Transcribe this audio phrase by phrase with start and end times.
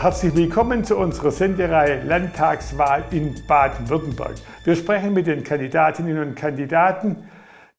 [0.00, 4.32] Herzlich willkommen zu unserer Sendereihe Landtagswahl in Baden-Württemberg.
[4.64, 7.28] Wir sprechen mit den Kandidatinnen und Kandidaten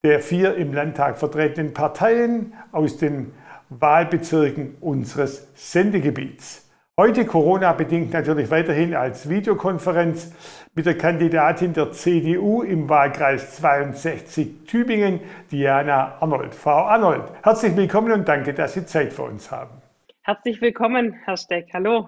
[0.04, 3.34] der vier im Landtag vertretenen Parteien aus den
[3.70, 6.70] Wahlbezirken unseres Sendegebiets.
[6.96, 10.32] Heute Corona-bedingt natürlich weiterhin als Videokonferenz
[10.76, 16.54] mit der Kandidatin der CDU im Wahlkreis 62 Tübingen, Diana Arnold.
[16.54, 19.81] Frau Arnold, herzlich willkommen und danke, dass Sie Zeit für uns haben.
[20.24, 21.70] Herzlich willkommen, Herr Steck.
[21.74, 22.08] Hallo.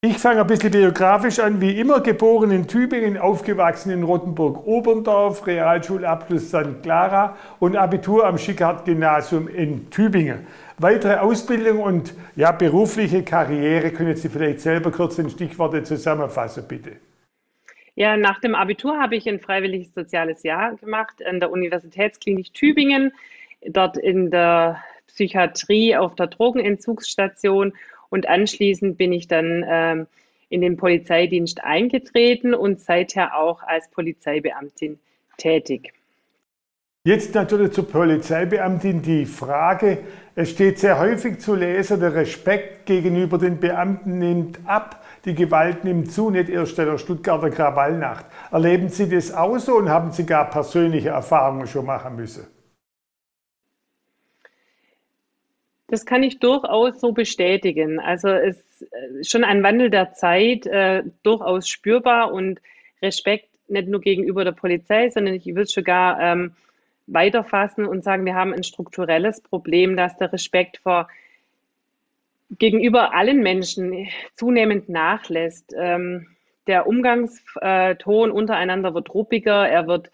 [0.00, 1.60] Ich fange ein bisschen biografisch an.
[1.60, 6.82] Wie immer geboren in Tübingen, aufgewachsen in Rottenburg-Oberndorf, Realschulabschluss St.
[6.82, 10.48] Clara und Abitur am Schickhardt-Gymnasium in Tübingen.
[10.78, 16.96] Weitere Ausbildung und ja, berufliche Karriere können Sie vielleicht selber kurz in Stichworte zusammenfassen, bitte.
[17.94, 23.12] Ja, nach dem Abitur habe ich ein freiwilliges soziales Jahr gemacht an der Universitätsklinik Tübingen,
[23.64, 24.82] dort in der
[25.14, 27.72] Psychiatrie auf der Drogenentzugsstation
[28.10, 30.06] und anschließend bin ich dann ähm,
[30.48, 34.98] in den Polizeidienst eingetreten und seither auch als Polizeibeamtin
[35.36, 35.92] tätig.
[37.06, 39.98] Jetzt natürlich zur Polizeibeamtin die Frage,
[40.34, 45.84] es steht sehr häufig zu lesen, der Respekt gegenüber den Beamten nimmt ab, die Gewalt
[45.84, 48.24] nimmt zu, nicht erst in der Stuttgarter Krawallnacht.
[48.50, 52.46] Erleben Sie das auch so und haben Sie gar persönliche Erfahrungen schon machen müssen?
[55.94, 58.00] Das kann ich durchaus so bestätigen.
[58.00, 62.60] Also es ist äh, schon ein Wandel der Zeit, äh, durchaus spürbar und
[63.00, 66.56] Respekt nicht nur gegenüber der Polizei, sondern ich würde sogar ähm,
[67.06, 71.08] weiterfassen und sagen, wir haben ein strukturelles Problem, dass der Respekt vor
[72.58, 75.76] gegenüber allen Menschen zunehmend nachlässt.
[75.78, 76.26] Ähm,
[76.66, 80.10] der Umgangston untereinander wird ruppiger, er wird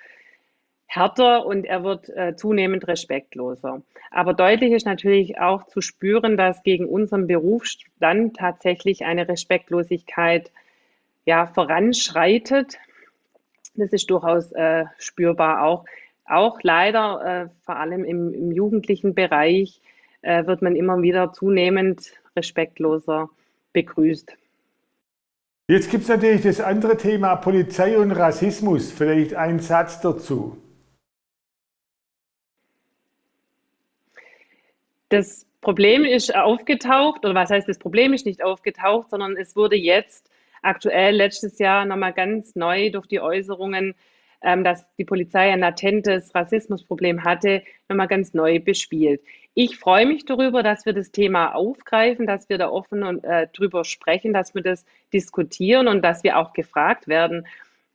[0.93, 3.81] härter und er wird äh, zunehmend respektloser.
[4.11, 10.51] Aber deutlich ist natürlich auch zu spüren, dass gegen unseren Berufsstand tatsächlich eine Respektlosigkeit
[11.27, 12.79] ja, voranschreitet.
[13.77, 15.85] Das ist durchaus äh, spürbar auch.
[16.25, 19.81] Auch leider, äh, vor allem im, im jugendlichen Bereich,
[20.23, 23.31] äh, wird man immer wieder zunehmend respektloser
[23.73, 24.37] begrüßt.
[25.69, 28.91] Jetzt gibt es natürlich das andere Thema Polizei und Rassismus.
[28.91, 30.57] Vielleicht ein Satz dazu.
[35.11, 39.77] Das Problem ist aufgetaucht, oder was heißt, das Problem ist nicht aufgetaucht, sondern es wurde
[39.77, 40.31] jetzt
[40.63, 43.95] aktuell letztes Jahr nochmal ganz neu durch die Äußerungen,
[44.43, 49.21] ähm, dass die Polizei ein latentes Rassismusproblem hatte, nochmal ganz neu bespielt.
[49.55, 53.49] Ich freue mich darüber, dass wir das Thema aufgreifen, dass wir da offen und äh,
[53.53, 57.47] drüber sprechen, dass wir das diskutieren und dass wir auch gefragt werden.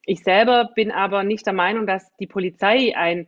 [0.06, 3.26] Ich selber bin aber nicht der Meinung, dass die Polizei ein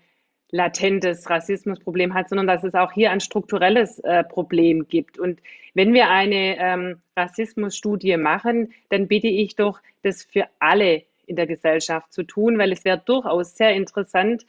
[0.52, 5.20] latentes Rassismusproblem hat, sondern dass es auch hier ein strukturelles äh, Problem gibt.
[5.20, 5.42] Und
[5.74, 11.48] wenn wir eine ähm, Rassismusstudie machen, dann bitte ich doch, das für alle in der
[11.48, 14.46] Gesellschaft zu tun, weil es wäre durchaus sehr interessant,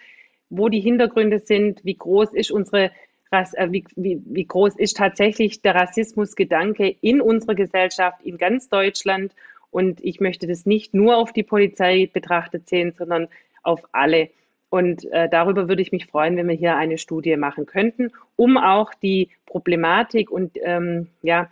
[0.50, 2.92] wo die Hintergründe sind, wie groß ist unsere
[3.31, 9.34] äh, wie, wie, wie groß ist tatsächlich der Rassismusgedanke in unserer Gesellschaft, in ganz Deutschland.
[9.70, 13.28] Und ich möchte das nicht nur auf die Polizei betrachtet sehen, sondern
[13.62, 14.31] auf alle.
[14.70, 18.58] Und äh, darüber würde ich mich freuen, wenn wir hier eine Studie machen könnten, um
[18.58, 21.48] auch die Problematik und ähm, ja,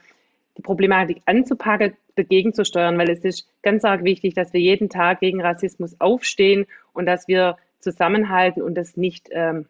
[0.59, 4.89] die Problematik anzupacken, dagegen zu steuern, weil es ist ganz arg wichtig, dass wir jeden
[4.89, 9.67] Tag gegen Rassismus aufstehen und dass wir zusammenhalten und das nicht ähm,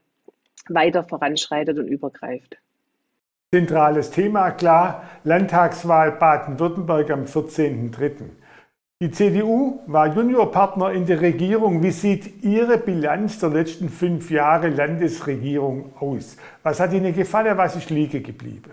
[0.68, 2.56] weiter voranschreitet und übergreift.
[3.52, 8.30] Zentrales Thema, klar, Landtagswahl Baden-Württemberg am 14.03.
[9.02, 11.82] Die CDU war Juniorpartner in der Regierung.
[11.82, 16.38] Wie sieht Ihre Bilanz der letzten fünf Jahre Landesregierung aus?
[16.62, 18.72] Was hat Ihnen gefallen, was ist liegen geblieben?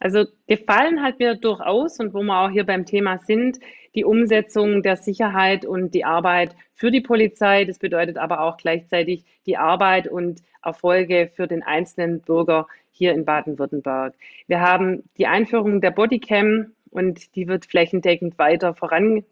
[0.00, 3.60] Also gefallen hat mir durchaus und wo wir auch hier beim Thema sind,
[3.94, 7.66] die Umsetzung der Sicherheit und die Arbeit für die Polizei.
[7.66, 13.26] Das bedeutet aber auch gleichzeitig die Arbeit und Erfolge für den einzelnen Bürger hier in
[13.26, 14.14] Baden-Württemberg.
[14.46, 19.24] Wir haben die Einführung der Bodycam und die wird flächendeckend weiter voran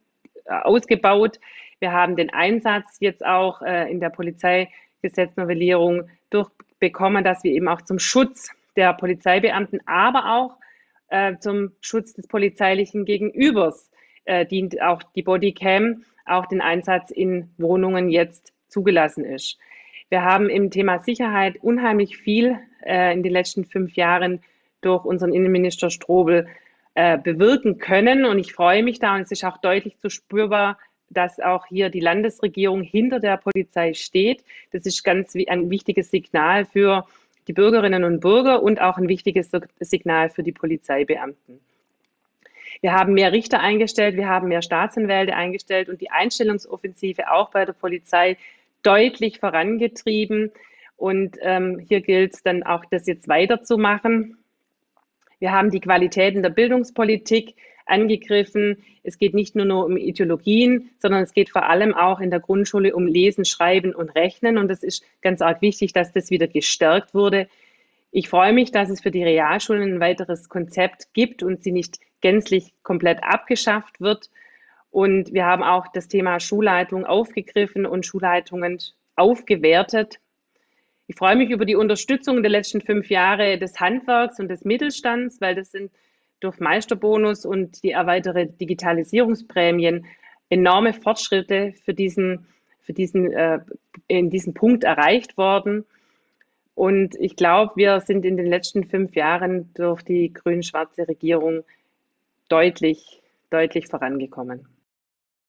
[0.45, 1.39] äh, ausgebaut.
[1.79, 7.83] Wir haben den Einsatz jetzt auch äh, in der Polizeigesetznovellierung durchbekommen, dass wir eben auch
[7.83, 10.57] zum Schutz der Polizeibeamten, aber auch
[11.09, 13.91] äh, zum Schutz des polizeilichen Gegenübers
[14.25, 19.59] äh, dient auch die Bodycam, auch den Einsatz in Wohnungen jetzt zugelassen ist.
[20.09, 24.41] Wir haben im Thema Sicherheit unheimlich viel äh, in den letzten fünf Jahren
[24.81, 26.47] durch unseren Innenminister Strobel
[27.01, 28.27] äh, bewirken können.
[28.27, 30.77] Und ich freue mich da und es ist auch deutlich zu spürbar,
[31.09, 34.45] dass auch hier die Landesregierung hinter der Polizei steht.
[34.71, 37.07] Das ist ganz ein wichtiges Signal für
[37.49, 39.51] die Bürgerinnen und Bürger und auch ein wichtiges
[39.81, 41.61] Signal für die Polizeibeamten.
[42.83, 47.65] Wir haben mehr Richter eingestellt, wir haben mehr Staatsanwälte eingestellt und die Einstellungsoffensive auch bei
[47.65, 48.37] der Polizei
[48.83, 50.53] deutlich vorangetrieben.
[50.99, 54.37] Und ähm, hier gilt es dann auch, das jetzt weiterzumachen.
[55.41, 57.57] Wir haben die Qualitäten der Bildungspolitik
[57.87, 58.77] angegriffen.
[59.03, 62.41] Es geht nicht nur, nur um Ideologien, sondern es geht vor allem auch in der
[62.41, 64.59] Grundschule um Lesen, Schreiben und Rechnen.
[64.59, 67.49] Und es ist ganz arg wichtig, dass das wieder gestärkt wurde.
[68.13, 71.99] Ich freue mich, dass es für die Realschulen ein weiteres Konzept gibt und sie nicht
[72.21, 74.31] gänzlich komplett abgeschafft wird.
[74.91, 78.79] Und wir haben auch das Thema Schulleitung aufgegriffen und Schulleitungen
[79.17, 80.19] aufgewertet.
[81.11, 85.41] Ich freue mich über die Unterstützung der letzten fünf Jahre des Handwerks und des Mittelstands,
[85.41, 85.91] weil das sind
[86.39, 90.07] durch Meisterbonus und die erweiterte Digitalisierungsprämien
[90.51, 92.47] enorme Fortschritte für diesen,
[92.83, 93.59] für diesen, äh,
[94.07, 95.85] in diesem Punkt erreicht worden.
[96.77, 101.65] Und ich glaube, wir sind in den letzten fünf Jahren durch die grün-schwarze Regierung
[102.49, 103.21] deutlich,
[103.51, 104.65] deutlich vorangekommen.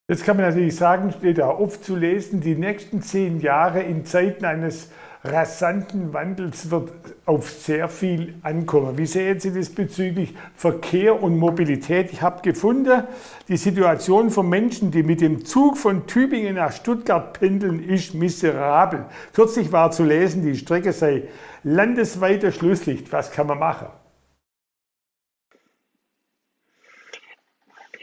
[0.08, 4.90] Jetzt kann man natürlich sagen, steht da aufzulesen, die nächsten zehn Jahre in Zeiten eines
[5.24, 6.90] rasanten Wandels wird
[7.26, 8.98] auf sehr viel ankommen.
[8.98, 12.12] Wie sehen Sie das bezüglich Verkehr und Mobilität?
[12.12, 13.04] Ich habe gefunden,
[13.46, 19.04] die Situation von Menschen, die mit dem Zug von Tübingen nach Stuttgart pendeln, ist miserabel.
[19.32, 21.24] Kürzlich war zu lesen, die Strecke sei
[21.62, 23.12] landesweiter Schlusslicht.
[23.12, 23.86] Was kann man machen?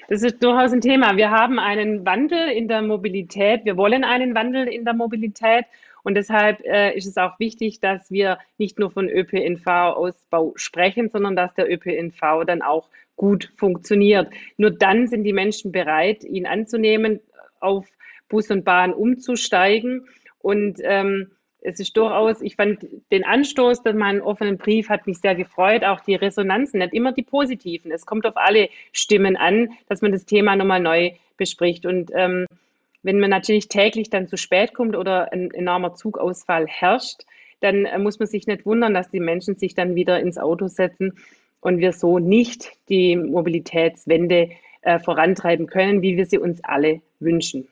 [0.08, 1.18] Das ist durchaus ein Thema.
[1.18, 3.66] Wir haben einen Wandel in der Mobilität.
[3.66, 5.66] Wir wollen einen Wandel in der Mobilität.
[6.04, 11.36] Und deshalb äh, ist es auch wichtig, dass wir nicht nur von ÖPNV-Ausbau sprechen, sondern
[11.36, 14.32] dass der ÖPNV dann auch gut funktioniert.
[14.58, 17.20] Nur dann sind die Menschen bereit, ihn anzunehmen,
[17.60, 17.86] auf
[18.30, 20.08] Bus und Bahn umzusteigen.
[20.40, 21.32] Und ähm,
[21.62, 25.36] es ist durchaus, ich fand den Anstoß, dass man einen offenen Brief hat mich sehr
[25.36, 27.92] gefreut, auch die Resonanzen, nicht immer die positiven.
[27.92, 31.86] Es kommt auf alle Stimmen an, dass man das Thema nochmal neu bespricht.
[31.86, 32.46] Und ähm,
[33.04, 37.22] wenn man natürlich täglich dann zu spät kommt oder ein enormer Zugausfall herrscht,
[37.60, 40.68] dann äh, muss man sich nicht wundern, dass die Menschen sich dann wieder ins Auto
[40.68, 41.18] setzen
[41.62, 44.50] und wir so nicht die Mobilitätswende
[44.82, 47.68] äh, vorantreiben können, wie wir sie uns alle wünschen.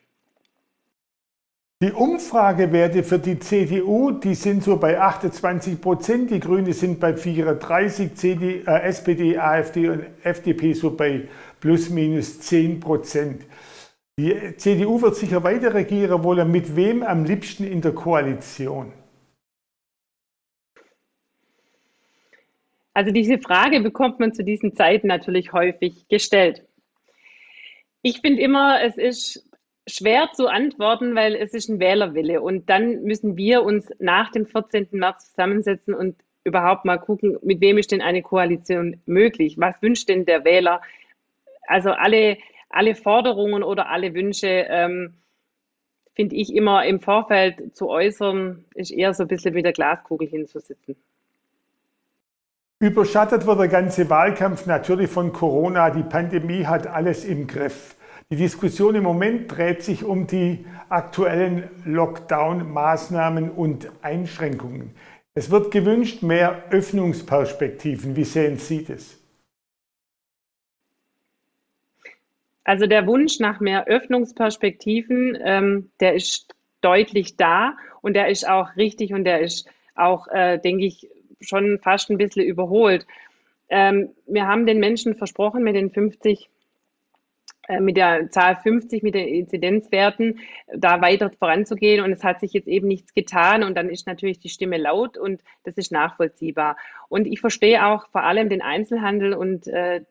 [1.79, 7.13] Die Umfragewerte für die CDU, die sind so bei 28 Prozent, die Grüne sind bei
[7.13, 11.27] 34, CD, äh, SPD, AfD und FDP so bei
[11.59, 13.43] plus minus 10 Prozent.
[14.19, 16.51] Die CDU wird sicher weiter regieren wollen.
[16.51, 18.91] Mit wem am liebsten in der Koalition?
[22.95, 26.65] Also diese Frage bekommt man zu diesen Zeiten natürlich häufig gestellt.
[28.01, 29.47] Ich finde immer, es ist
[29.85, 32.41] schwer zu antworten, weil es ist ein Wählerwille.
[32.41, 34.87] Und dann müssen wir uns nach dem 14.
[34.93, 39.59] März zusammensetzen und überhaupt mal gucken, mit wem ist denn eine Koalition möglich?
[39.59, 40.81] Was wünscht denn der Wähler?
[41.67, 42.37] Also alle,
[42.69, 45.13] alle Forderungen oder alle Wünsche, ähm,
[46.15, 50.27] finde ich immer im Vorfeld zu äußern, ist eher so ein bisschen mit der Glaskugel
[50.27, 50.95] hinzusitzen.
[52.79, 55.89] Überschattet wird der ganze Wahlkampf natürlich von Corona.
[55.89, 57.95] Die Pandemie hat alles im Griff.
[58.29, 64.91] Die Diskussion im Moment dreht sich um die aktuellen Lockdown-Maßnahmen und Einschränkungen.
[65.33, 68.15] Es wird gewünscht mehr Öffnungsperspektiven.
[68.15, 69.16] Wie sehen Sie das?
[72.67, 78.75] Also der Wunsch nach mehr Öffnungsperspektiven, ähm, der ist deutlich da und der ist auch
[78.75, 81.07] richtig und der ist auch, äh, denke ich,
[81.39, 83.07] schon fast ein bisschen überholt.
[83.69, 86.49] Ähm, wir haben den Menschen versprochen, mit den 50
[87.69, 90.39] äh, mit der Zahl 50, mit den Inzidenzwerten,
[90.75, 92.03] da weiter voranzugehen.
[92.03, 93.63] Und es hat sich jetzt eben nichts getan.
[93.63, 96.75] Und dann ist natürlich die Stimme laut und das ist nachvollziehbar.
[97.07, 100.01] Und ich verstehe auch vor allem den Einzelhandel und äh,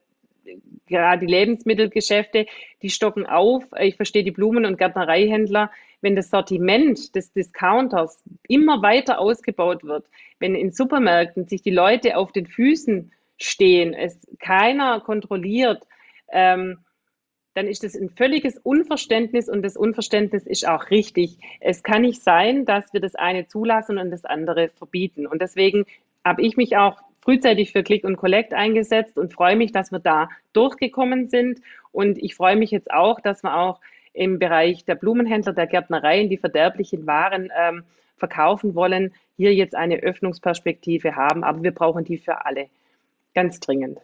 [0.87, 2.47] gerade die Lebensmittelgeschäfte,
[2.83, 3.65] die stocken auf.
[3.81, 5.71] Ich verstehe die Blumen- und Gärtnereihändler.
[6.01, 10.07] Wenn das Sortiment des Discounters immer weiter ausgebaut wird,
[10.39, 15.87] wenn in Supermärkten sich die Leute auf den Füßen stehen, es keiner kontrolliert,
[16.31, 16.79] ähm,
[17.55, 21.39] dann ist das ein völliges Unverständnis und das Unverständnis ist auch richtig.
[21.61, 25.27] Es kann nicht sein, dass wir das eine zulassen und das andere verbieten.
[25.27, 25.87] Und deswegen
[26.23, 29.99] habe ich mich auch frühzeitig für Click und Collect eingesetzt und freue mich, dass wir
[29.99, 31.61] da durchgekommen sind.
[31.91, 33.81] Und ich freue mich jetzt auch, dass wir auch
[34.13, 37.83] im Bereich der Blumenhändler, der Gärtnereien, die verderblichen Waren ähm,
[38.17, 41.43] verkaufen wollen, hier jetzt eine Öffnungsperspektive haben.
[41.43, 42.69] Aber wir brauchen die für alle
[43.35, 43.99] ganz dringend.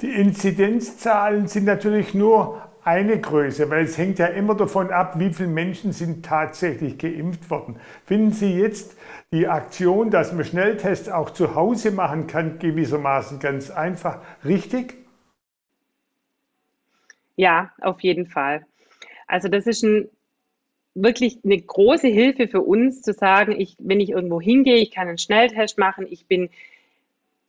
[0.00, 5.34] Die Inzidenzzahlen sind natürlich nur eine Größe, weil es hängt ja immer davon ab, wie
[5.34, 7.80] viele Menschen sind tatsächlich geimpft worden.
[8.04, 8.96] Finden Sie jetzt
[9.32, 14.94] die Aktion, dass man Schnelltests auch zu Hause machen kann, gewissermaßen ganz einfach richtig?
[17.34, 18.64] Ja, auf jeden Fall.
[19.26, 20.08] Also das ist ein,
[20.94, 25.08] wirklich eine große Hilfe für uns zu sagen, ich, wenn ich irgendwo hingehe, ich kann
[25.08, 26.50] einen Schnelltest machen, ich bin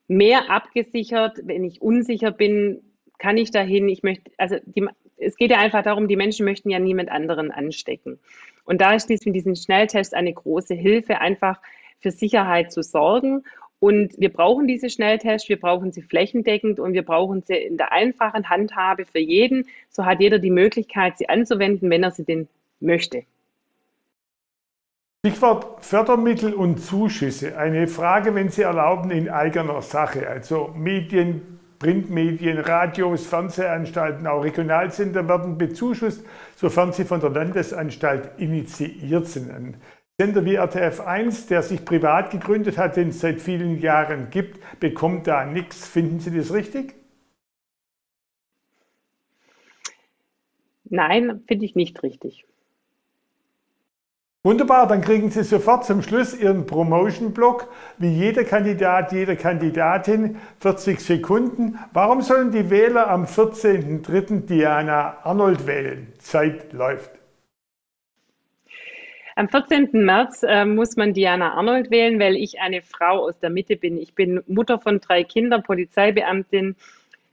[0.07, 2.81] mehr abgesichert, wenn ich unsicher bin,
[3.19, 6.69] kann ich dahin, ich möchte, also die, es geht ja einfach darum, die Menschen möchten
[6.69, 8.19] ja niemand anderen anstecken.
[8.65, 11.59] Und da ist dies mit diesen Schnelltests eine große Hilfe, einfach
[11.99, 13.43] für Sicherheit zu sorgen.
[13.79, 17.91] Und wir brauchen diese Schnelltests, wir brauchen sie flächendeckend und wir brauchen sie in der
[17.91, 19.67] einfachen Handhabe für jeden.
[19.89, 22.47] So hat jeder die Möglichkeit, sie anzuwenden, wenn er sie denn
[22.79, 23.23] möchte.
[25.25, 27.57] Stichwort Fördermittel und Zuschüsse.
[27.57, 30.27] Eine Frage, wenn Sie erlauben, in eigener Sache.
[30.27, 39.27] Also Medien, Printmedien, Radios, Fernsehanstalten, auch Regionalsender werden bezuschusst, sofern sie von der Landesanstalt initiiert
[39.27, 39.51] sind.
[39.51, 39.77] Ein
[40.19, 44.59] Sender wie RTF 1, der sich privat gegründet hat, den es seit vielen Jahren gibt,
[44.79, 45.87] bekommt da nichts.
[45.87, 46.95] Finden Sie das richtig?
[50.85, 52.45] Nein, finde ich nicht richtig.
[54.47, 61.01] Wunderbar, dann kriegen Sie sofort zum Schluss Ihren Promotion-Block, wie jeder Kandidat, jede Kandidatin, 40
[61.01, 61.77] Sekunden.
[61.91, 64.45] Warum sollen die Wähler am 14.03.
[64.45, 66.13] Diana Arnold wählen?
[66.19, 67.11] Zeit läuft.
[69.35, 69.89] Am 14.
[69.91, 73.97] März äh, muss man Diana Arnold wählen, weil ich eine Frau aus der Mitte bin.
[73.97, 76.77] Ich bin Mutter von drei Kindern, Polizeibeamtin,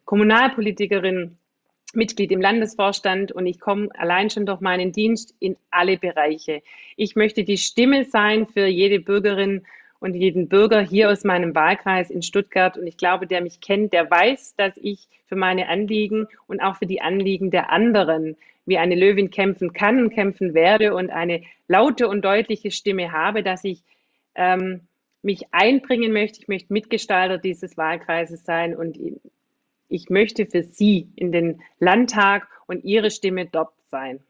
[0.04, 1.38] Kommunalpolitikerin
[1.96, 6.62] Mitglied im Landesvorstand und ich komme allein schon durch meinen Dienst in alle Bereiche.
[6.96, 9.64] Ich möchte die Stimme sein für jede Bürgerin
[10.00, 12.76] und jeden Bürger hier aus meinem Wahlkreis in Stuttgart.
[12.76, 16.76] Und ich glaube, der mich kennt, der weiß, dass ich für meine Anliegen und auch
[16.76, 18.36] für die Anliegen der anderen
[18.66, 23.42] wie eine Löwin kämpfen kann und kämpfen werde und eine laute und deutliche Stimme habe,
[23.42, 23.82] dass ich
[24.34, 24.82] ähm,
[25.22, 26.40] mich einbringen möchte.
[26.40, 28.98] Ich möchte Mitgestalter dieses Wahlkreises sein und
[29.88, 34.20] ich möchte für Sie in den Landtag und Ihre Stimme dort sein.